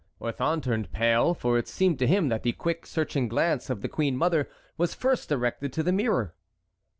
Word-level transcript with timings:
Orthon 0.19 0.61
turned 0.63 0.91
pale, 0.91 1.35
for 1.35 1.59
it 1.59 1.67
seemed 1.67 1.99
to 1.99 2.07
him 2.07 2.29
that 2.29 2.41
the 2.41 2.53
quick, 2.53 2.87
searching 2.87 3.27
glance 3.27 3.69
of 3.69 3.83
the 3.83 3.87
queen 3.87 4.17
mother 4.17 4.49
was 4.75 4.95
first 4.95 5.29
directed 5.29 5.71
to 5.73 5.83
the 5.83 5.91
mirror. 5.91 6.33